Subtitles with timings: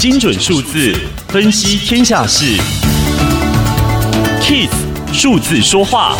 [0.00, 0.96] 精准数字
[1.28, 2.56] 分析天下事
[4.40, 4.70] ，KIS
[5.12, 6.16] 数字说话。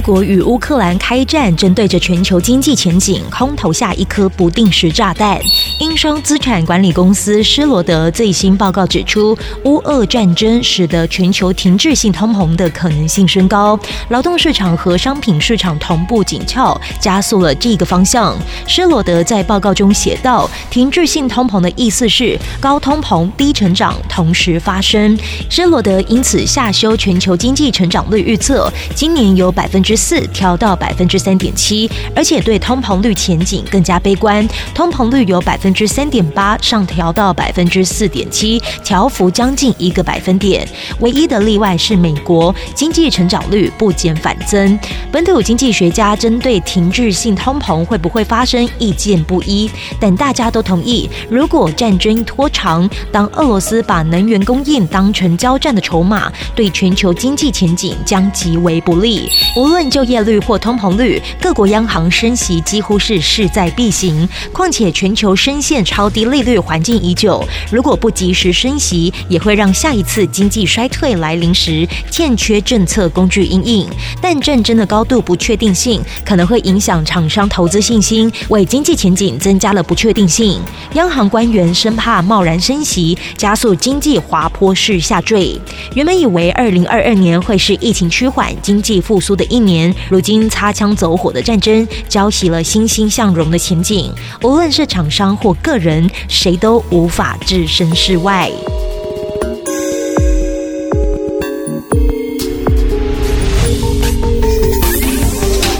[0.00, 5.40] 国与乌克兰开战，正对着全球经济前景空投下一颗不定时炸弹。
[5.78, 13.78] 英商资产管理公司施罗德最新报告指出，乌俄战争使得全球停滞性通膨的可能性升高，
[14.08, 18.36] 劳动市场和商品市场同步紧俏，加速了这个方向。
[18.66, 35.40] 施罗德在报告中写道：“停滞性通膨的意思是高通膨、低成长同时发生。”施罗德因此下修全球经济成长率预测，今年有百分之十四调到百分之三点七，而且对通膨率前景更加悲观，通膨率由。
[35.40, 40.68] 百分之三点八上调到百分之四点七，调幅将近一个百分点。
[41.00, 44.78] 唯一的例外是美国经济成长率不减反增。
[45.10, 49.68] 本土经济学家针对停滞性通膨会不会发生意见不一，
[49.98, 59.28] 但大家都同意，如果战争拖长，当俄罗斯把能源供应当成交战的筹码，对全球经济前景将极为不利。
[59.56, 64.28] 无论就业率或通膨率，各国央行升息几乎是势在必行。
[64.52, 73.88] 况且全球深陷超低利率环境已久，如果不及时升息，也会让下一次经济衰退来临时欠缺政策工具因应。
[74.20, 80.60] 但战争的高度不确定性可能会影响厂商投资信心，为经济前景增加了不确定性。
[80.94, 85.56] 央行官员生怕贸然升息，加速经济滑坡式下坠。
[85.94, 94.12] 原本以为二零二二年会是疫情趋缓、经济复苏的一年年，如今擦枪走火的战争浇熄了欣欣向荣的前景。
[94.42, 98.50] 无论是厂商或个人谁都无法置身事外。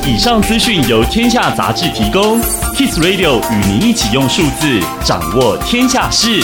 [0.07, 2.41] 以上资讯由天下杂志提供
[2.77, 6.41] ，Kiss Radio 与您一起用数字掌握天下事。